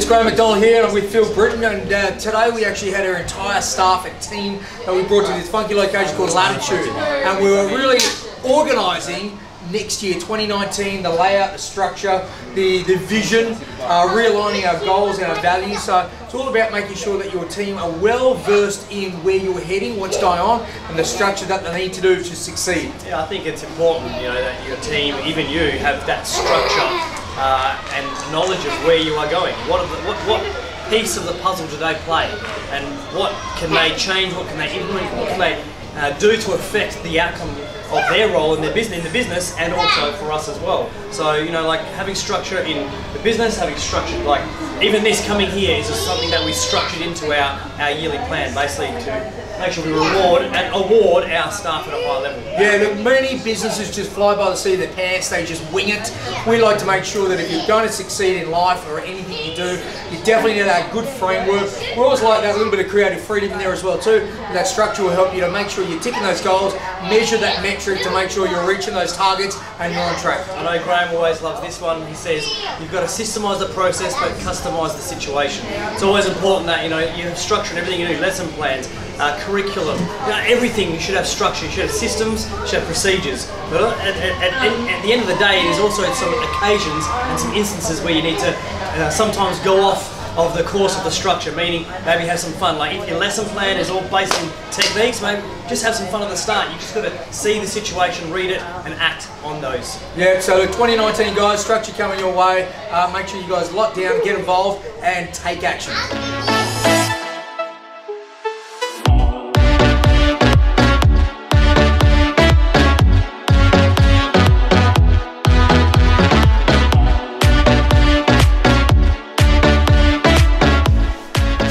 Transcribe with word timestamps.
It's 0.00 0.08
Graham 0.08 0.24
McDonald 0.24 0.64
here 0.64 0.82
and 0.82 0.94
with 0.94 1.12
Phil 1.12 1.30
Britton 1.34 1.62
and 1.62 1.92
uh, 1.92 2.18
today 2.18 2.50
we 2.50 2.64
actually 2.64 2.90
had 2.90 3.06
our 3.06 3.16
entire 3.16 3.60
staff 3.60 4.06
and 4.06 4.22
team 4.22 4.58
that 4.86 4.94
we 4.94 5.02
brought 5.02 5.26
to 5.26 5.32
this 5.34 5.50
funky 5.50 5.74
location 5.74 6.16
called 6.16 6.30
Latitude 6.30 6.88
and 6.88 7.44
we 7.44 7.50
were 7.50 7.66
really 7.66 7.98
organising 8.42 9.38
next 9.70 10.02
year, 10.02 10.14
2019, 10.14 11.02
the 11.02 11.10
layout, 11.10 11.52
the 11.52 11.58
structure, 11.58 12.26
the, 12.54 12.82
the 12.84 12.96
vision, 12.96 13.52
uh, 13.82 14.08
realigning 14.08 14.66
our 14.66 14.82
goals 14.86 15.18
and 15.18 15.26
our 15.26 15.38
values. 15.42 15.82
So 15.82 16.10
it's 16.24 16.34
all 16.34 16.48
about 16.48 16.72
making 16.72 16.96
sure 16.96 17.18
that 17.18 17.30
your 17.30 17.44
team 17.48 17.76
are 17.76 17.90
well 17.98 18.32
versed 18.32 18.90
in 18.90 19.12
where 19.22 19.36
you're 19.36 19.60
heading, 19.60 20.00
what's 20.00 20.18
going 20.18 20.40
on, 20.40 20.62
and 20.88 20.98
the 20.98 21.04
structure 21.04 21.44
that 21.44 21.62
they 21.62 21.84
need 21.84 21.92
to 21.92 22.00
do 22.00 22.16
to 22.16 22.34
succeed. 22.34 22.90
Yeah, 23.04 23.22
I 23.22 23.26
think 23.26 23.44
it's 23.44 23.64
important, 23.64 24.16
you 24.16 24.28
know, 24.28 24.34
that 24.34 24.66
your 24.66 24.78
team, 24.78 25.14
even 25.26 25.50
you, 25.50 25.72
have 25.72 26.06
that 26.06 26.26
structure 26.26 27.09
uh, 27.40 27.74
and 27.96 28.04
knowledge 28.32 28.60
of 28.66 28.72
where 28.84 29.00
you 29.00 29.14
are 29.14 29.28
going. 29.30 29.54
What, 29.66 29.80
the, 29.88 29.96
what, 30.04 30.16
what 30.28 30.90
piece 30.90 31.16
of 31.16 31.24
the 31.24 31.32
puzzle 31.40 31.66
do 31.68 31.76
they 31.78 31.94
play, 32.04 32.28
and 32.70 32.84
what 33.16 33.32
can 33.56 33.72
they 33.72 33.96
change? 33.96 34.34
What 34.34 34.46
can 34.48 34.58
they 34.58 34.78
implement? 34.78 35.06
What 35.16 35.28
can 35.28 35.38
they 35.40 35.64
uh, 35.96 36.16
do 36.18 36.36
to 36.36 36.52
affect 36.52 37.02
the 37.02 37.18
outcome 37.18 37.48
of 37.90 38.08
their 38.10 38.28
role 38.28 38.54
in 38.54 38.60
their 38.62 38.74
business, 38.74 38.98
in 38.98 39.04
the 39.04 39.10
business, 39.10 39.56
and 39.56 39.72
also 39.72 40.12
for 40.12 40.30
us 40.30 40.48
as 40.48 40.58
well. 40.60 40.90
So 41.10 41.36
you 41.36 41.50
know, 41.50 41.66
like 41.66 41.80
having 41.96 42.14
structure 42.14 42.60
in 42.60 42.88
the 43.12 43.18
business, 43.20 43.58
having 43.58 43.76
structure, 43.76 44.18
like 44.18 44.44
even 44.82 45.02
this 45.02 45.26
coming 45.26 45.50
here 45.50 45.76
is 45.76 45.86
something 45.86 46.30
that 46.30 46.44
we 46.44 46.52
structured 46.52 47.02
into 47.02 47.26
our, 47.32 47.58
our 47.80 47.90
yearly 47.90 48.18
plan, 48.28 48.54
basically 48.54 48.88
to 49.04 49.32
make 49.60 49.72
sure 49.72 49.84
we 49.84 49.92
reward 49.92 50.42
and 50.42 50.74
award 50.74 51.24
our 51.24 51.52
staff 51.52 51.86
at 51.86 51.94
a 51.94 52.06
high 52.06 52.20
level. 52.20 52.42
Yeah, 52.52 52.88
look, 52.88 52.98
many 53.04 53.42
businesses 53.44 53.94
just 53.94 54.10
fly 54.10 54.34
by 54.34 54.50
the 54.50 54.56
seat 54.56 54.74
of 54.74 54.80
their 54.80 54.92
pants, 54.94 55.28
they 55.28 55.44
just 55.44 55.70
wing 55.72 55.90
it. 55.90 56.12
We 56.48 56.60
like 56.60 56.78
to 56.78 56.86
make 56.86 57.04
sure 57.04 57.28
that 57.28 57.38
if 57.38 57.50
you're 57.50 57.66
going 57.66 57.86
to 57.86 57.92
succeed 57.92 58.42
in 58.42 58.50
life 58.50 58.86
or 58.88 59.00
anything 59.00 59.50
you 59.50 59.54
do, 59.54 59.78
you 60.10 60.24
definitely 60.24 60.54
need 60.54 60.62
that 60.62 60.92
good 60.92 61.06
framework. 61.06 61.70
We 61.94 62.02
always 62.02 62.22
like 62.22 62.42
that 62.42 62.56
little 62.56 62.70
bit 62.70 62.84
of 62.84 62.90
creative 62.90 63.20
freedom 63.20 63.52
in 63.52 63.58
there 63.58 63.72
as 63.72 63.84
well 63.84 63.98
too. 63.98 64.20
And 64.20 64.56
that 64.56 64.66
structure 64.66 65.02
will 65.02 65.10
help 65.10 65.34
you 65.34 65.40
to 65.40 65.50
make 65.50 65.68
sure 65.68 65.84
you're 65.86 66.00
ticking 66.00 66.22
those 66.22 66.40
goals, 66.40 66.74
measure 67.02 67.36
that 67.38 67.62
metric 67.62 68.00
to 68.02 68.10
make 68.10 68.30
sure 68.30 68.48
you're 68.48 68.66
reaching 68.66 68.94
those 68.94 69.14
targets 69.14 69.60
and 69.78 69.92
you're 69.92 70.02
on 70.02 70.18
track. 70.20 70.48
I 70.56 70.62
know 70.64 70.82
Graham 70.82 71.14
always 71.14 71.42
loves 71.42 71.60
this 71.60 71.80
one. 71.80 72.06
He 72.06 72.14
says 72.14 72.48
you've 72.80 72.92
got 72.92 73.00
to 73.00 73.06
systemize 73.06 73.58
the 73.58 73.72
process 73.74 74.14
but 74.14 74.32
customize 74.38 74.96
the 74.96 75.02
situation. 75.02 75.66
It's 75.92 76.02
always 76.02 76.26
important 76.26 76.66
that 76.66 76.82
you 76.82 76.90
know 76.90 76.98
you 76.98 77.24
have 77.24 77.38
structure 77.38 77.72
in 77.72 77.78
everything 77.78 78.00
you 78.00 78.08
do, 78.08 78.18
lesson 78.20 78.48
plans, 78.48 78.88
uh, 79.20 79.38
curriculum, 79.40 79.98
you 80.00 80.32
know, 80.32 80.42
everything. 80.46 80.92
You 80.92 80.98
should 80.98 81.14
have 81.14 81.26
structure, 81.26 81.66
you 81.66 81.70
should 81.70 81.84
have 81.84 81.92
systems, 81.92 82.50
you 82.50 82.66
should 82.66 82.78
have 82.80 82.86
procedures. 82.86 83.46
But 83.68 83.82
at, 84.00 84.16
at, 84.16 84.42
at, 84.42 84.72
at 84.88 85.02
the 85.02 85.12
end 85.12 85.20
of 85.22 85.28
the 85.28 85.36
day, 85.36 85.62
there's 85.62 85.78
also 85.78 86.02
some 86.14 86.32
occasions 86.56 87.04
and 87.06 87.38
some 87.38 87.52
instances 87.52 88.00
where 88.00 88.14
you 88.14 88.22
need 88.22 88.38
to 88.38 88.56
uh, 88.56 89.10
sometimes 89.10 89.60
go 89.60 89.82
off 89.82 90.16
of 90.38 90.56
the 90.56 90.62
course 90.62 90.96
of 90.96 91.04
the 91.04 91.10
structure, 91.10 91.52
meaning 91.52 91.82
maybe 92.06 92.24
have 92.24 92.38
some 92.38 92.52
fun. 92.52 92.78
Like 92.78 92.96
if 92.96 93.08
your 93.08 93.18
lesson 93.18 93.44
plan 93.46 93.76
is 93.78 93.90
all 93.90 94.02
based 94.08 94.32
in 94.40 94.50
techniques, 94.70 95.20
maybe 95.20 95.42
just 95.68 95.84
have 95.84 95.94
some 95.94 96.06
fun 96.08 96.22
at 96.22 96.28
the 96.28 96.36
start. 96.36 96.70
You 96.70 96.76
just 96.76 96.94
got 96.94 97.02
to 97.02 97.32
see 97.32 97.58
the 97.58 97.66
situation, 97.66 98.32
read 98.32 98.50
it, 98.50 98.62
and 98.84 98.94
act 98.94 99.28
on 99.44 99.60
those. 99.60 100.00
Yeah, 100.16 100.40
so 100.40 100.66
2019 100.66 101.34
guys, 101.34 101.62
structure 101.62 101.92
coming 101.92 102.18
your 102.18 102.34
way. 102.34 102.72
Uh, 102.90 103.10
make 103.12 103.28
sure 103.28 103.40
you 103.40 103.48
guys 103.48 103.72
lock 103.72 103.94
down, 103.94 104.22
get 104.24 104.38
involved, 104.38 104.86
and 105.02 105.32
take 105.34 105.62
action. 105.64 105.92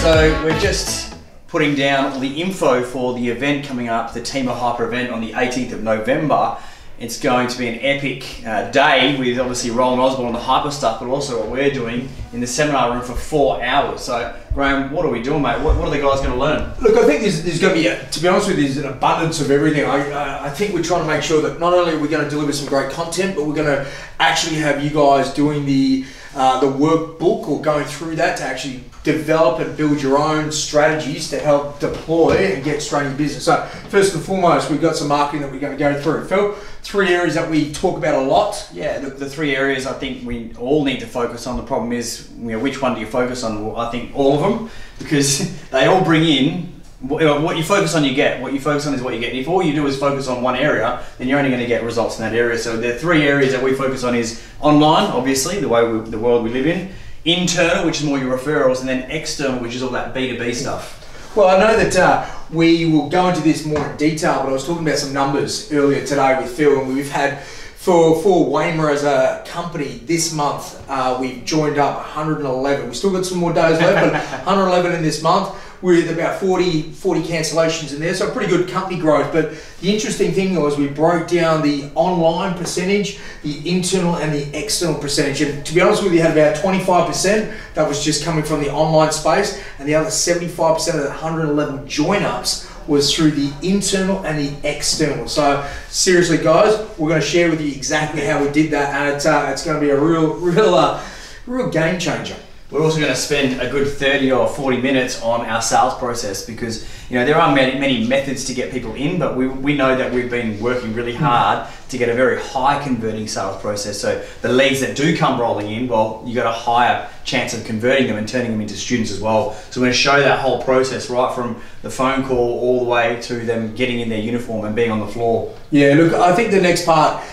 So 0.09 0.44
we're 0.44 0.59
just 0.59 1.16
putting 1.46 1.75
down 1.75 2.12
all 2.12 2.20
the 2.20 2.42
info 2.42 2.81
for 2.81 3.14
the 3.14 3.30
event 3.30 3.64
coming 3.64 3.90
up, 3.90 4.12
the 4.12 4.24
Team 4.24 4.47
of 4.47 4.58
Hyper 4.58 4.88
event 4.88 5.12
on 5.12 5.22
the 5.22 5.34
18th 5.34 5.74
of 5.74 5.84
November. 5.84 6.58
It's 6.97 7.20
going 7.20 7.47
to 7.47 7.56
be 7.56 7.68
an 7.68 7.78
epic 7.81 8.44
uh, 8.44 8.72
day 8.72 9.19
with 9.19 9.38
obviously 9.38 9.69
Roland 9.69 10.02
Osborne 10.02 10.30
and 10.30 10.36
the 10.36 10.40
hyper 10.40 10.72
stuff, 10.72 11.00
but 11.00 11.09
also 11.09 11.40
what 11.40 11.50
we're 11.52 11.69
doing 11.69 12.09
in 12.34 12.40
the 12.40 12.48
seminar 12.48 12.92
room 12.92 13.03
for 13.03 13.14
four 13.14 13.64
hours. 13.64 14.02
So, 14.02 14.36
Graham, 14.56 14.92
what 14.92 15.06
are 15.06 15.12
we 15.12 15.22
doing, 15.22 15.44
mate? 15.44 15.62
What, 15.62 15.78
what 15.78 15.90
are 15.90 15.92
the 15.92 16.02
guys 16.02 16.22
going 16.22 16.31
to 16.31 16.40
learn? 16.40 16.74
Look, 16.81 16.98
I 16.98 17.06
think 17.06 17.22
there's, 17.22 17.44
there's 17.44 17.62
going 17.62 17.75
to 17.75 17.80
be, 17.80 17.86
a, 17.86 18.03
to 18.09 18.19
be 18.19 18.28
honest 18.28 18.48
with 18.48 18.58
you, 18.58 18.64
there's 18.64 18.78
an 18.78 18.92
abundance 18.92 19.40
of 19.40 19.52
everything. 19.52 19.86
I, 19.86 20.48
I 20.48 20.50
think 20.50 20.74
we're 20.74 20.81
trying 20.81 21.02
to 21.02 21.08
make 21.08 21.22
sure 21.22 21.40
that 21.44 21.59
not 21.59 21.74
only 21.74 21.94
are 21.94 22.00
we 22.00 22.08
going 22.08 22.24
to 22.24 22.30
deliver 22.31 22.52
some 22.52 22.68
great 22.68 22.92
content, 22.92 23.36
but 23.36 23.46
we're 23.46 23.53
going 23.53 23.68
to 23.68 23.88
actually 24.19 24.56
have 24.56 24.84
you 24.84 24.90
guys 24.90 25.31
doing 25.36 25.68
the 25.68 26.03
uh, 26.36 26.60
the 26.60 26.68
workbook 26.68 27.48
or 27.48 27.62
going 27.62 27.86
through 27.86 28.16
that 28.18 28.38
to 28.38 28.44
actually 28.44 28.84
develop 29.04 29.60
and 29.60 29.76
build 29.76 30.02
your 30.02 30.18
own 30.18 30.52
strategies 30.52 31.30
to 31.30 31.40
help 31.40 31.80
deploy 31.80 32.36
and 32.54 32.64
get 32.64 32.82
straight 32.82 33.08
in 33.08 33.16
business. 33.18 33.46
So 33.46 33.66
first 33.90 34.14
and 34.14 34.24
foremost, 34.24 34.70
we've 34.70 34.82
got 34.82 34.96
some 34.96 35.08
marketing 35.08 35.42
that 35.42 35.52
we're 35.52 35.60
going 35.60 35.78
to 35.78 35.80
go 35.80 36.00
through. 36.00 36.26
Phil, 36.26 36.54
three 36.84 37.10
areas 37.10 37.36
that 37.36 37.50
we 37.50 37.72
talk 37.74 37.98
about 37.98 38.16
a 38.16 38.22
lot. 38.22 38.70
Yeah, 38.74 39.00
the, 39.00 39.10
the 39.10 39.30
three 39.30 39.56
areas 39.56 39.88
I 39.88 39.94
think 39.94 40.26
we 40.26 40.54
all 40.60 40.84
need 40.84 41.00
to 41.00 41.08
focus 41.08 41.48
on. 41.48 41.58
The 41.58 41.64
problem 41.64 41.92
is, 41.94 42.30
you 42.38 42.52
know, 42.52 42.60
which 42.60 42.82
one 42.82 42.94
do 42.94 43.00
you 43.00 43.08
focus 43.08 43.44
on? 43.44 43.66
Well, 43.66 43.78
I 43.78 43.90
think 43.90 44.16
all 44.16 44.36
of 44.36 44.42
them 44.42 44.70
because 45.00 45.70
they 45.72 45.86
all 45.86 46.04
bring 46.04 46.24
in 46.24 46.79
what 47.02 47.58
you 47.58 47.64
focus 47.64 47.96
on, 47.96 48.04
you 48.04 48.14
get. 48.14 48.42
What 48.42 48.54
you 48.54 48.60
focus 48.60 48.86
on 48.86 48.94
is 48.94 49.02
what 49.02 49.14
you 49.14 49.20
get. 49.20 49.30
And 49.30 49.40
if 49.40 49.48
all 49.48 49.64
you 49.64 49.74
do 49.74 49.88
is 49.88 49.98
focus 49.98 50.28
on 50.28 50.42
one 50.42 50.56
area, 50.56 51.04
then 51.18 51.28
you're 51.28 51.38
only 51.38 51.50
going 51.50 51.62
to 51.62 51.68
get 51.68 51.84
results 51.84 52.20
in 52.20 52.26
that 52.26 52.36
area. 52.36 52.58
So 52.58 52.76
the 52.76 52.98
three 52.98 53.26
areas 53.26 53.54
that 53.54 53.64
we 53.64 53.74
focus 53.74 54.04
on 54.04 54.16
is 54.16 54.46
online, 54.60 55.06
obviously, 55.06 55.60
the 55.60 55.70
way 55.70 55.90
we, 55.90 56.10
the 56.10 56.20
world 56.20 56.44
we 56.44 56.50
live 56.50 56.68
in, 56.68 56.92
internal, 57.24 57.86
which 57.86 58.02
is 58.02 58.06
more 58.06 58.20
your 58.20 58.38
referrals, 58.38 58.82
and 58.82 58.90
then 58.90 59.10
external, 59.12 59.62
which 59.62 59.76
is 59.76 59.84
all 59.84 59.92
that 59.92 60.14
B2B 60.14 60.54
stuff. 60.54 60.98
Well, 61.36 61.48
I 61.48 61.60
know 61.60 61.78
that 61.78 61.96
uh, 61.96 62.30
we 62.52 62.92
will 62.92 63.08
go 63.08 63.30
into 63.30 63.42
this 63.42 63.66
more 63.66 63.92
in 63.92 63.96
detail, 63.96 64.42
but 64.44 64.50
I 64.50 64.52
was 64.52 64.66
talking 64.66 64.86
about 64.86 64.98
some 64.98 65.14
numbers 65.14 65.72
earlier 65.72 66.06
today 66.06 66.38
with 66.42 66.52
Phil, 66.52 66.81
and 66.81 66.94
we've 66.94 67.12
had 67.12 67.44
for 67.44 68.22
for 68.22 68.46
Waymer 68.52 68.92
as 68.92 69.06
a 69.06 69.42
company 69.48 70.00
this 70.00 70.34
month, 70.34 70.84
uh, 70.90 71.18
we've 71.22 71.46
joined 71.46 71.78
up 71.78 71.96
111. 71.96 72.86
We've 72.86 72.96
still 72.96 73.12
got 73.12 73.26
some 73.26 73.38
more 73.38 73.54
days 73.54 73.80
left, 73.80 74.12
but 74.12 74.14
111 74.46 74.96
in 74.96 75.02
this 75.02 75.24
month 75.24 75.56
with 75.82 76.12
about 76.12 76.40
40, 76.40 76.92
40 76.92 77.22
cancellations 77.22 77.94
in 77.94 78.00
there, 78.00 78.14
so 78.14 78.30
pretty 78.32 78.50
good 78.50 78.70
company 78.70 79.00
growth. 79.00 79.32
But 79.32 79.54
the 79.80 79.94
interesting 79.94 80.34
thing 80.34 80.60
was 80.60 80.78
we 80.78 80.88
broke 80.88 81.28
down 81.28 81.62
the 81.62 81.90
online 81.96 82.58
percentage, 82.58 83.20
the 83.44 83.70
internal 83.70 84.18
and 84.18 84.34
the 84.34 84.58
external 84.58 85.00
percentage. 85.00 85.42
And 85.42 85.66
to 85.66 85.74
be 85.74 85.81
honest 85.81 86.04
with 86.04 86.14
you, 86.14 86.22
had 86.22 86.31
about 86.31 86.58
25% 86.58 87.54
that 87.76 87.88
was 87.88 88.04
just 88.04 88.26
coming 88.26 88.44
from 88.44 88.60
the 88.60 88.72
online 88.72 89.12
space, 89.12 89.62
and 89.80 89.88
the 89.88 89.96
other 89.96 90.10
75% 90.10 90.96
of 90.96 91.04
the 91.04 91.10
111 91.10 91.88
join 91.88 92.24
ups 92.24 92.70
was 92.88 93.16
through 93.16 93.32
the 93.32 93.54
internal 93.62 94.25
and 94.25 94.40
the 94.40 94.68
external. 94.68 95.28
So 95.28 95.66
seriously, 95.90 96.40
guys, 96.40 96.75
we're 96.98 97.10
going 97.10 97.22
to 97.22 97.28
share 97.28 97.50
with 97.50 97.62
you 97.62 97.68
exactly 97.68 98.22
how 98.25 98.44
we 98.44 98.52
did 98.52 98.72
that, 98.72 98.96
and 98.96 99.16
it's, 99.16 99.25
uh, 99.25 99.50
it's 99.52 99.64
going 99.64 99.80
to 99.80 99.86
be 99.86 99.92
a 99.92 100.00
real, 100.00 100.34
real, 100.36 100.74
uh, 100.74 101.02
real 101.46 101.70
game 101.70 102.00
changer. 102.00 102.36
We're 102.71 102.83
also 102.83 103.00
going 103.00 103.12
to 103.12 103.18
spend 103.18 103.60
a 103.60 103.68
good 103.68 103.88
30 103.88 104.31
or 104.31 104.48
40 104.48 104.80
minutes 104.80 105.24
on 105.24 105.42
our 105.42 105.60
sales 105.60 105.95
process 105.95 106.45
because 106.45 106.88
you 107.10 107.18
know 107.18 107.25
there 107.25 107.36
are 107.36 107.56
many, 107.56 107.80
many 107.80 108.06
methods 108.06 108.45
to 108.45 108.54
get 108.54 108.71
people 108.71 108.94
in, 108.94 109.18
but 109.18 109.36
we, 109.36 109.48
we 109.48 109.74
know 109.75 109.98
that 109.98 110.13
we've 110.13 110.30
been 110.30 110.60
working 110.60 110.94
really 110.94 111.16
hmm. 111.16 111.24
hard 111.24 111.68
to 111.89 111.98
get 111.98 112.10
a 112.10 112.13
very 112.13 112.39
high 112.39 112.80
converting 112.83 113.27
sales 113.27 113.60
process. 113.60 114.00
So 114.00 114.24
the 114.44 114.50
leads 114.50 114.81
that 114.81 114.95
do 114.95 115.18
come 115.18 115.42
rolling 115.42 115.71
in, 115.71 115.88
well, 115.88 116.21
you 116.27 116.36
got 116.36 116.45
a 116.45 116.51
higher 116.51 117.10
chance 117.24 117.56
of 117.56 117.66
converting 117.66 118.06
them 118.06 118.18
and 118.18 118.27
turning 118.27 118.51
them 118.51 118.62
into 118.62 118.75
students 118.75 119.12
as 119.12 119.19
well. 119.19 119.54
So 119.72 119.81
we're 119.81 119.86
going 119.86 119.94
to 119.94 119.98
show 119.98 120.19
that 120.19 120.38
whole 120.38 120.62
process 120.62 121.10
right 121.10 121.33
from 121.33 121.60
the 121.81 121.89
phone 121.89 122.24
call 122.24 122.60
all 122.60 122.83
the 122.83 122.89
way 122.89 123.19
to 123.24 123.38
them 123.48 123.74
getting 123.74 124.00
in 124.00 124.10
their 124.10 124.22
uniform 124.22 124.65
and 124.65 124.75
being 124.75 124.92
on 124.92 125.00
the 125.00 125.07
floor. 125.07 125.56
Yeah, 125.72 125.95
look, 125.95 126.13
I 126.13 126.36
think 126.36 126.51
the 126.51 126.62
next 126.62 126.86
part 126.86 127.24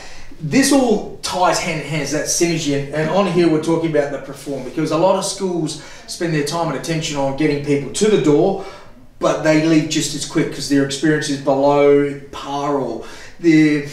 this 0.41 0.73
all 0.73 1.19
ties 1.19 1.59
hand 1.59 1.81
in 1.81 1.87
hand, 1.87 2.09
that 2.09 2.27
synergy. 2.27 2.79
And, 2.79 2.95
and, 2.95 3.11
on 3.11 3.27
here, 3.27 3.51
we're 3.51 3.63
talking 3.63 3.91
about 3.91 4.13
the 4.13 4.19
perform 4.19 4.65
because 4.65 4.91
a 4.91 4.99
lot 4.99 5.17
of 5.17 5.25
schools 5.25 5.83
spend 6.07 6.35
their 6.35 6.45
time 6.45 6.69
and 6.69 6.79
attention 6.79 7.17
on 7.17 7.37
getting 7.37 7.65
people 7.65 7.93
to 7.93 8.11
the 8.11 8.23
door, 8.23 8.67
but 9.19 9.43
they 9.43 9.67
leave 9.67 9.89
just 9.89 10.15
as 10.15 10.27
quick 10.27 10.49
because 10.49 10.69
their 10.69 10.85
experience 10.85 11.29
is 11.31 11.41
below 11.41 12.21
par 12.33 12.77
or 12.77 13.07
they're 13.41 13.89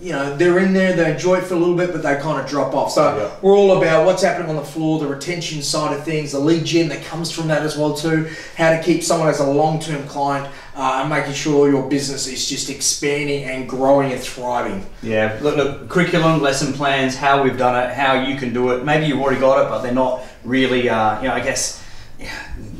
you 0.00 0.12
know, 0.12 0.36
they're 0.36 0.60
in 0.60 0.72
there, 0.72 0.94
they 0.94 1.12
enjoy 1.12 1.38
it 1.38 1.44
for 1.44 1.54
a 1.54 1.56
little 1.56 1.76
bit, 1.76 1.90
but 1.90 2.02
they 2.02 2.14
kind 2.16 2.40
of 2.40 2.48
drop 2.48 2.72
off. 2.72 2.92
So 2.92 3.16
yeah. 3.16 3.36
we're 3.42 3.56
all 3.56 3.78
about 3.78 4.06
what's 4.06 4.22
happening 4.22 4.48
on 4.48 4.56
the 4.56 4.62
floor, 4.62 5.00
the 5.00 5.08
retention 5.08 5.60
side 5.60 5.96
of 5.96 6.04
things, 6.04 6.32
the 6.32 6.38
lead 6.38 6.64
gen 6.64 6.88
that 6.90 7.04
comes 7.04 7.32
from 7.32 7.48
that 7.48 7.62
as 7.62 7.76
well 7.76 7.94
too. 7.94 8.30
How 8.56 8.70
to 8.70 8.82
keep 8.82 9.02
someone 9.02 9.28
as 9.28 9.40
a 9.40 9.46
long-term 9.46 10.06
client 10.06 10.52
uh, 10.78 11.00
and 11.00 11.10
making 11.10 11.32
sure 11.32 11.68
your 11.68 11.88
business 11.90 12.28
is 12.28 12.48
just 12.48 12.70
expanding 12.70 13.42
and 13.42 13.68
growing 13.68 14.12
and 14.12 14.20
thriving. 14.20 14.86
Yeah, 15.02 15.36
look, 15.42 15.56
look, 15.56 15.88
curriculum, 15.88 16.40
lesson 16.40 16.72
plans, 16.72 17.16
how 17.16 17.42
we've 17.42 17.58
done 17.58 17.74
it, 17.82 17.92
how 17.92 18.22
you 18.22 18.36
can 18.36 18.52
do 18.54 18.70
it. 18.70 18.84
Maybe 18.84 19.06
you've 19.06 19.20
already 19.20 19.40
got 19.40 19.66
it, 19.66 19.68
but 19.68 19.82
they're 19.82 19.92
not 19.92 20.22
really, 20.44 20.88
uh, 20.88 21.20
you 21.20 21.26
know, 21.26 21.34
I 21.34 21.40
guess, 21.40 21.82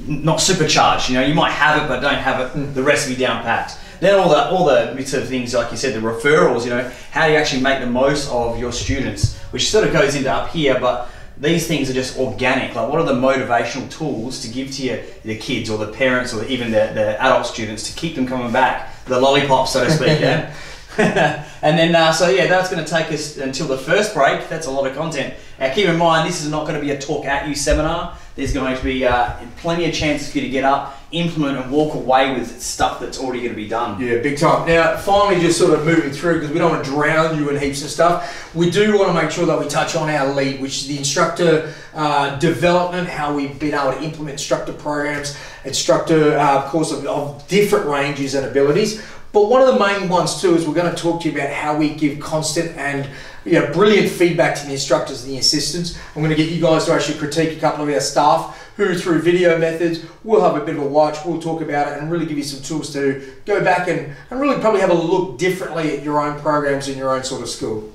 not 0.07 0.41
supercharged. 0.41 1.09
You 1.09 1.17
know, 1.17 1.27
you 1.27 1.35
might 1.35 1.51
have 1.51 1.83
it, 1.83 1.89
but 1.89 1.99
don't 1.99 2.15
have 2.15 2.41
it. 2.41 2.57
Mm. 2.57 2.75
The 2.75 2.85
recipe 2.85 3.17
down 3.17 3.43
packed. 3.43 3.77
Then 3.99 4.15
all 4.15 4.29
the 4.29 4.49
all 4.49 4.65
the 4.65 5.05
sort 5.05 5.25
of 5.25 5.29
things 5.29 5.53
like 5.53 5.73
you 5.73 5.77
said, 5.77 5.93
the 5.93 5.99
referrals. 5.99 6.63
You 6.63 6.71
know, 6.71 6.93
how 7.11 7.27
do 7.27 7.33
you 7.33 7.39
actually 7.39 7.63
make 7.63 7.81
the 7.81 7.91
most 7.91 8.31
of 8.31 8.61
your 8.61 8.71
students, 8.71 9.37
which 9.51 9.71
sort 9.71 9.85
of 9.85 9.93
goes 9.93 10.15
into 10.15 10.33
up 10.33 10.51
here, 10.51 10.79
but 10.79 11.11
these 11.41 11.67
things 11.67 11.89
are 11.89 11.95
just 11.95 12.19
organic. 12.19 12.75
Like, 12.75 12.89
what 12.89 13.01
are 13.01 13.07
the 13.07 13.13
motivational 13.13 13.91
tools 13.91 14.41
to 14.43 14.49
give 14.49 14.73
to 14.73 14.83
your, 14.83 14.99
the 15.25 15.37
kids 15.37 15.71
or 15.71 15.79
the 15.79 15.93
parents 15.93 16.35
or 16.35 16.45
even 16.45 16.71
the, 16.71 16.91
the 16.95 17.21
adult 17.23 17.47
students 17.47 17.89
to 17.91 17.99
keep 17.99 18.17
them 18.17 18.27
coming 18.27 18.53
back? 18.53 19.05
The 19.05 19.21
lollipops, 19.21 19.73
so 19.73 19.85
to 19.85 19.91
speak, 19.91 20.21
yeah? 20.21 20.53
and 21.63 21.79
then, 21.79 21.95
uh, 21.95 22.13
so 22.13 22.29
yeah, 22.29 22.49
that's 22.49 22.71
going 22.71 22.85
to 22.85 22.91
take 22.91 23.13
us 23.13 23.37
until 23.37 23.69
the 23.69 23.79
first 23.79 24.15
break. 24.15 24.49
That's 24.49 24.67
a 24.67 24.71
lot 24.71 24.87
of 24.87 24.97
content. 24.97 25.35
Now, 25.61 25.73
keep 25.73 25.87
in 25.87 25.97
mind, 25.97 26.29
this 26.29 26.43
is 26.43 26.51
not 26.51 26.67
going 26.67 26.75
to 26.75 26.81
be 26.81 26.91
a 26.91 26.99
talk 26.99 27.25
at 27.25 27.49
you 27.49 27.55
seminar. 27.55 28.19
There's 28.35 28.53
going 28.53 28.77
to 28.77 28.83
be 28.85 29.05
uh, 29.05 29.35
plenty 29.57 29.89
of 29.89 29.95
chances 29.95 30.31
for 30.31 30.39
you 30.39 30.45
to 30.45 30.51
get 30.51 30.63
up, 30.63 30.97
implement, 31.11 31.59
and 31.59 31.73
walk 31.73 31.95
away 31.95 32.35
with 32.35 32.63
stuff 32.63 33.01
that's 33.01 33.19
already 33.19 33.41
going 33.41 33.51
to 33.51 33.57
be 33.57 33.69
done. 33.69 34.01
Yeah, 34.01 34.19
big 34.19 34.39
time. 34.39 34.69
Now, 34.69 34.97
finally, 34.97 35.41
just 35.41 35.59
sort 35.59 35.77
of 35.77 35.85
moving 35.85 36.13
through 36.13 36.35
because 36.35 36.51
we 36.51 36.59
don't 36.59 36.71
want 36.71 36.85
to 36.85 36.91
drown 36.91 37.37
you 37.37 37.49
in 37.51 37.61
heaps 37.61 37.83
of 37.83 37.91
stuff. 37.91 38.55
We 38.55 38.71
do 38.71 38.97
want 38.97 39.09
to 39.09 39.21
make 39.21 39.33
sure 39.33 39.45
that 39.47 39.59
we 39.59 39.67
touch 39.67 39.97
on 39.97 40.09
our 40.09 40.33
lead, 40.33 40.61
which 40.61 40.83
is 40.83 40.87
the 40.87 40.99
instructor 40.99 41.75
uh, 41.95 42.39
development, 42.39 43.09
how 43.09 43.35
we've 43.35 43.59
been 43.59 43.75
able 43.75 43.93
to 43.93 44.03
implement 44.03 44.35
instructor 44.35 44.73
programs, 44.73 45.37
instructor, 45.65 46.39
uh, 46.39 46.63
of 46.63 46.71
course, 46.71 46.93
of, 46.93 47.05
of 47.07 47.47
different 47.49 47.87
ranges 47.87 48.35
and 48.35 48.47
abilities. 48.47 49.03
But 49.39 49.51
one 49.51 49.63
of 49.63 49.69
the 49.69 49.79
main 49.79 50.09
ones 50.09 50.41
too 50.41 50.57
is 50.57 50.67
we're 50.67 50.75
going 50.75 50.93
to 50.93 51.01
talk 51.01 51.23
to 51.23 51.31
you 51.31 51.39
about 51.39 51.51
how 51.51 51.77
we 51.77 51.95
give 51.95 52.19
constant 52.19 52.77
and 52.77 53.09
you 53.45 53.53
know, 53.53 53.73
brilliant 53.73 54.11
feedback 54.11 54.57
to 54.57 54.67
the 54.67 54.73
instructors 54.73 55.23
and 55.23 55.33
the 55.33 55.39
assistants. 55.39 55.97
I'm 56.17 56.23
going 56.23 56.31
to 56.31 56.37
get 56.37 56.51
you 56.51 56.61
guys 56.61 56.87
to 56.87 56.93
actually 56.93 57.21
critique 57.21 57.57
a 57.57 57.61
couple 57.61 57.85
of 57.85 57.89
our 57.89 58.01
staff 58.01 58.73
who 58.77 58.99
through 58.99 59.23
video 59.23 59.57
methods, 59.57 60.05
we'll 60.25 60.41
have 60.41 60.61
a 60.61 60.67
bit 60.67 60.75
of 60.75 60.83
a 60.83 60.89
watch, 60.89 61.25
we'll 61.25 61.41
talk 61.41 61.63
about 61.63 61.87
it 61.87 62.03
and 62.03 62.11
really 62.11 62.27
give 62.27 62.37
you 62.37 62.43
some 62.43 62.61
tools 62.65 62.93
to 62.95 63.33
go 63.45 63.63
back 63.63 63.87
and, 63.87 64.13
and 64.33 64.41
really 64.41 64.61
probably 64.61 64.81
have 64.81 64.91
a 64.91 64.95
look 64.95 65.39
differently 65.39 65.97
at 65.97 66.03
your 66.03 66.21
own 66.21 66.41
programs 66.41 66.89
in 66.89 66.99
your 66.99 67.15
own 67.15 67.23
sort 67.23 67.41
of 67.41 67.49
school. 67.49 67.93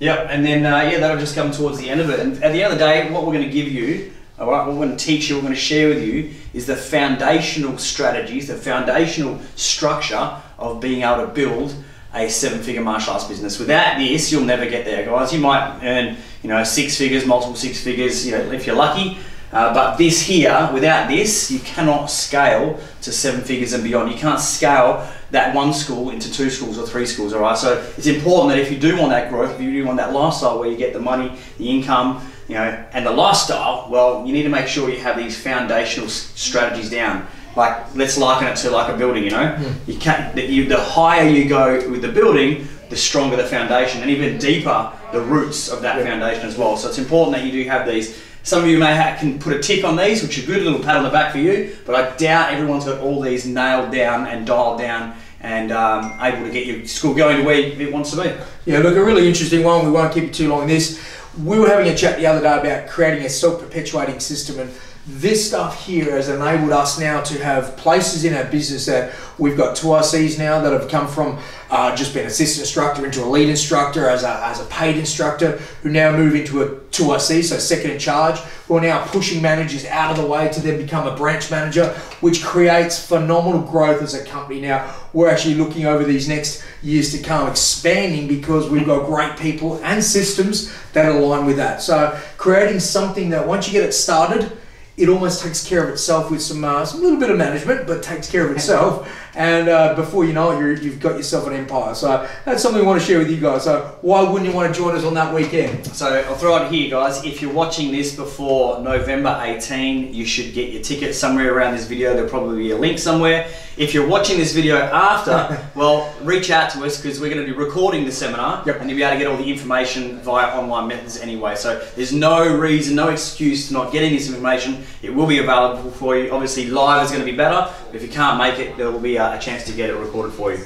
Yep, 0.00 0.26
and 0.28 0.44
then 0.44 0.66
uh, 0.66 0.90
yeah, 0.90 0.98
that'll 0.98 1.20
just 1.20 1.36
come 1.36 1.52
towards 1.52 1.78
the 1.78 1.88
end 1.88 2.00
of 2.00 2.10
it. 2.10 2.18
And 2.18 2.42
at 2.42 2.50
the 2.50 2.64
end 2.64 2.72
of 2.72 2.80
the 2.80 2.84
day, 2.84 3.08
what 3.12 3.24
we're 3.24 3.34
going 3.34 3.46
to 3.46 3.52
give 3.52 3.68
you 3.68 4.10
all 4.40 4.50
right, 4.50 4.66
what 4.66 4.74
we're 4.74 4.86
going 4.86 4.96
to 4.96 5.04
teach 5.04 5.28
you, 5.28 5.36
we're 5.36 5.42
going 5.42 5.52
to 5.52 5.60
share 5.60 5.90
with 5.90 6.02
you 6.02 6.32
is 6.54 6.66
the 6.66 6.74
foundational 6.74 7.76
strategies, 7.76 8.48
the 8.48 8.56
foundational 8.56 9.38
structure 9.54 10.34
of 10.60 10.80
being 10.80 11.02
able 11.02 11.26
to 11.26 11.32
build 11.32 11.74
a 12.14 12.28
seven-figure 12.28 12.82
martial 12.82 13.12
arts 13.12 13.24
business. 13.24 13.58
Without 13.58 13.98
this, 13.98 14.30
you'll 14.30 14.44
never 14.44 14.68
get 14.68 14.84
there, 14.84 15.04
guys. 15.06 15.32
You 15.32 15.40
might 15.40 15.80
earn, 15.82 16.16
you 16.42 16.48
know, 16.48 16.62
six 16.64 16.96
figures, 16.96 17.24
multiple 17.24 17.56
six 17.56 17.82
figures, 17.82 18.26
you 18.26 18.32
know, 18.32 18.52
if 18.52 18.66
you're 18.66 18.76
lucky. 18.76 19.18
Uh, 19.52 19.74
but 19.74 19.96
this 19.96 20.22
here, 20.22 20.70
without 20.72 21.08
this, 21.08 21.50
you 21.50 21.58
cannot 21.60 22.06
scale 22.06 22.78
to 23.02 23.10
seven 23.10 23.40
figures 23.40 23.72
and 23.72 23.82
beyond. 23.82 24.10
You 24.12 24.18
can't 24.18 24.38
scale 24.38 25.08
that 25.32 25.54
one 25.54 25.72
school 25.72 26.10
into 26.10 26.32
two 26.32 26.50
schools 26.50 26.78
or 26.78 26.86
three 26.86 27.06
schools, 27.06 27.32
all 27.32 27.40
right? 27.40 27.58
So 27.58 27.80
it's 27.96 28.06
important 28.06 28.50
that 28.50 28.58
if 28.58 28.70
you 28.70 28.78
do 28.78 28.96
want 28.96 29.10
that 29.10 29.28
growth, 29.28 29.54
if 29.54 29.60
you 29.60 29.72
do 29.72 29.84
want 29.84 29.96
that 29.98 30.12
lifestyle 30.12 30.58
where 30.58 30.68
you 30.68 30.76
get 30.76 30.92
the 30.92 31.00
money, 31.00 31.36
the 31.58 31.68
income, 31.68 32.24
you 32.48 32.54
know, 32.54 32.84
and 32.92 33.06
the 33.06 33.10
lifestyle, 33.10 33.88
well, 33.90 34.24
you 34.26 34.32
need 34.32 34.42
to 34.44 34.48
make 34.48 34.66
sure 34.66 34.90
you 34.90 34.98
have 34.98 35.16
these 35.16 35.40
foundational 35.40 36.08
strategies 36.08 36.90
down. 36.90 37.26
Like, 37.56 37.94
let's 37.94 38.16
liken 38.16 38.48
it 38.48 38.56
to 38.56 38.70
like 38.70 38.92
a 38.92 38.96
building, 38.96 39.24
you 39.24 39.30
know? 39.30 39.56
Mm. 39.58 39.88
You 39.88 39.98
can't, 39.98 40.36
you, 40.36 40.68
the 40.68 40.80
higher 40.80 41.28
you 41.28 41.48
go 41.48 41.90
with 41.90 42.02
the 42.02 42.12
building, 42.12 42.68
the 42.88 42.96
stronger 42.96 43.36
the 43.36 43.44
foundation, 43.44 44.02
and 44.02 44.10
even 44.10 44.38
deeper 44.38 44.92
the 45.12 45.20
roots 45.20 45.68
of 45.68 45.82
that 45.82 46.02
foundation 46.04 46.46
as 46.46 46.56
well. 46.56 46.76
So 46.76 46.88
it's 46.88 46.98
important 46.98 47.36
that 47.36 47.44
you 47.44 47.52
do 47.52 47.68
have 47.68 47.86
these. 47.86 48.22
Some 48.42 48.62
of 48.62 48.68
you 48.68 48.78
may 48.78 48.94
have, 48.94 49.18
can 49.18 49.38
put 49.38 49.52
a 49.52 49.58
tick 49.58 49.84
on 49.84 49.96
these, 49.96 50.22
which 50.22 50.42
are 50.42 50.46
good, 50.46 50.62
a 50.62 50.64
little 50.64 50.80
pat 50.80 50.96
on 50.96 51.04
the 51.04 51.10
back 51.10 51.32
for 51.32 51.38
you, 51.38 51.76
but 51.84 51.94
I 51.94 52.16
doubt 52.16 52.52
everyone's 52.52 52.84
got 52.84 53.00
all 53.00 53.20
these 53.20 53.46
nailed 53.46 53.92
down 53.92 54.26
and 54.26 54.46
dialed 54.46 54.78
down 54.78 55.16
and 55.40 55.72
um, 55.72 56.18
able 56.20 56.44
to 56.44 56.52
get 56.52 56.66
your 56.66 56.86
school 56.86 57.14
going 57.14 57.38
to 57.38 57.42
where 57.42 57.56
it 57.56 57.92
wants 57.92 58.10
to 58.12 58.22
be. 58.22 58.32
Yeah, 58.66 58.78
look, 58.78 58.96
a 58.96 59.04
really 59.04 59.26
interesting 59.26 59.64
one. 59.64 59.84
We 59.84 59.90
won't 59.90 60.12
keep 60.12 60.24
it 60.24 60.34
too 60.34 60.48
long. 60.48 60.66
This 60.66 61.00
we 61.44 61.58
were 61.58 61.68
having 61.68 61.88
a 61.88 61.96
chat 61.96 62.18
the 62.18 62.26
other 62.26 62.40
day 62.40 62.58
about 62.58 62.88
creating 62.88 63.24
a 63.24 63.28
self-perpetuating 63.28 64.20
system 64.20 64.58
and 64.58 64.70
this 65.06 65.48
stuff 65.48 65.86
here 65.86 66.12
has 66.12 66.28
enabled 66.28 66.72
us 66.72 67.00
now 67.00 67.22
to 67.22 67.42
have 67.42 67.74
places 67.78 68.24
in 68.24 68.34
our 68.34 68.44
business 68.44 68.84
that 68.84 69.14
we've 69.38 69.56
got 69.56 69.74
two 69.74 69.88
ICs 69.88 70.38
now 70.38 70.60
that 70.60 70.72
have 70.72 70.90
come 70.90 71.08
from 71.08 71.38
uh, 71.70 71.96
just 71.96 72.12
being 72.12 72.26
assistant 72.26 72.64
instructor 72.64 73.06
into 73.06 73.24
a 73.24 73.26
lead 73.26 73.48
instructor 73.48 74.08
as 74.08 74.24
a, 74.24 74.46
as 74.46 74.60
a 74.60 74.64
paid 74.66 74.98
instructor 74.98 75.52
who 75.82 75.88
now 75.88 76.14
move 76.14 76.34
into 76.34 76.62
a 76.62 76.68
2IC, 76.68 77.44
so 77.44 77.58
second 77.58 77.92
in 77.92 77.98
charge. 77.98 78.38
We're 78.68 78.82
now 78.82 79.06
pushing 79.06 79.40
managers 79.40 79.86
out 79.86 80.10
of 80.10 80.18
the 80.18 80.26
way 80.26 80.50
to 80.52 80.60
then 80.60 80.76
become 80.76 81.06
a 81.06 81.16
branch 81.16 81.50
manager, 81.50 81.88
which 82.20 82.44
creates 82.44 83.04
phenomenal 83.04 83.62
growth 83.62 84.02
as 84.02 84.12
a 84.12 84.24
company. 84.24 84.60
Now, 84.60 84.94
we're 85.14 85.30
actually 85.30 85.54
looking 85.54 85.86
over 85.86 86.04
these 86.04 86.28
next 86.28 86.62
years 86.82 87.10
to 87.12 87.22
come 87.22 87.48
expanding 87.48 88.28
because 88.28 88.68
we've 88.68 88.86
got 88.86 89.06
great 89.06 89.38
people 89.38 89.80
and 89.82 90.04
systems 90.04 90.72
that 90.92 91.10
align 91.10 91.46
with 91.46 91.56
that. 91.56 91.80
So, 91.80 92.20
creating 92.36 92.80
something 92.80 93.30
that 93.30 93.46
once 93.46 93.66
you 93.66 93.72
get 93.72 93.84
it 93.84 93.92
started, 93.92 94.52
it 95.00 95.08
almost 95.08 95.42
takes 95.42 95.66
care 95.66 95.82
of 95.82 95.88
itself 95.90 96.30
with 96.30 96.42
some 96.42 96.62
uh, 96.62 96.84
some 96.84 97.00
little 97.00 97.18
bit 97.18 97.30
of 97.30 97.38
management, 97.38 97.86
but 97.86 98.02
takes 98.02 98.30
care 98.30 98.44
of 98.44 98.52
itself. 98.52 99.10
And 99.34 99.68
uh, 99.68 99.94
before 99.94 100.24
you 100.24 100.32
know 100.32 100.50
it, 100.50 100.82
you 100.82 100.90
have 100.90 101.00
got 101.00 101.16
yourself 101.16 101.46
an 101.46 101.52
empire. 101.52 101.94
So 101.94 102.28
that's 102.44 102.62
something 102.62 102.80
we 102.80 102.86
want 102.86 103.00
to 103.00 103.06
share 103.06 103.18
with 103.18 103.30
you 103.30 103.38
guys. 103.38 103.64
So 103.64 103.98
why 104.02 104.22
wouldn't 104.22 104.48
you 104.48 104.54
want 104.54 104.74
to 104.74 104.78
join 104.78 104.96
us 104.96 105.04
on 105.04 105.14
that 105.14 105.34
weekend? 105.34 105.86
So 105.86 106.06
I'll 106.06 106.34
throw 106.36 106.56
it 106.64 106.72
here, 106.72 106.90
guys. 106.90 107.24
If 107.24 107.40
you're 107.40 107.52
watching 107.52 107.92
this 107.92 108.16
before 108.16 108.80
November 108.80 109.38
18, 109.42 110.12
you 110.12 110.24
should 110.24 110.52
get 110.52 110.72
your 110.72 110.82
ticket 110.82 111.14
somewhere 111.14 111.54
around 111.54 111.76
this 111.76 111.86
video. 111.86 112.14
There'll 112.14 112.30
probably 112.30 112.58
be 112.58 112.70
a 112.72 112.78
link 112.78 112.98
somewhere. 112.98 113.48
If 113.76 113.94
you're 113.94 114.06
watching 114.06 114.36
this 114.36 114.52
video 114.52 114.76
after, 114.76 115.58
well, 115.74 116.12
reach 116.22 116.50
out 116.50 116.70
to 116.72 116.84
us 116.84 117.00
because 117.00 117.20
we're 117.20 117.32
going 117.32 117.46
to 117.46 117.50
be 117.50 117.56
recording 117.58 118.04
the 118.04 118.12
seminar 118.12 118.62
yep. 118.66 118.80
and 118.80 118.90
you'll 118.90 118.98
be 118.98 119.02
able 119.02 119.14
to 119.14 119.18
get 119.18 119.26
all 119.26 119.36
the 119.36 119.50
information 119.50 120.18
via 120.20 120.58
online 120.58 120.88
methods 120.88 121.18
anyway. 121.18 121.54
So 121.54 121.78
there's 121.96 122.12
no 122.12 122.56
reason, 122.56 122.96
no 122.96 123.08
excuse 123.08 123.68
to 123.68 123.74
not 123.74 123.92
getting 123.92 124.12
this 124.12 124.28
information. 124.28 124.84
It 125.02 125.14
will 125.14 125.26
be 125.26 125.38
available 125.38 125.90
for 125.92 126.16
you. 126.16 126.30
Obviously, 126.30 126.66
live 126.66 127.04
is 127.04 127.10
going 127.10 127.24
to 127.24 127.30
be 127.30 127.36
better. 127.36 127.72
If 127.92 128.02
you 128.02 128.08
can't 128.08 128.38
make 128.38 128.58
it, 128.58 128.76
there 128.76 128.90
will 128.90 129.00
be 129.00 129.16
a 129.16 129.38
chance 129.40 129.64
to 129.64 129.72
get 129.72 129.90
it 129.90 129.94
recorded 129.94 130.32
for 130.32 130.52
you. 130.52 130.64